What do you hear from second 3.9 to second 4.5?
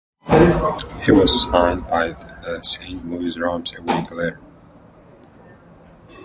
later.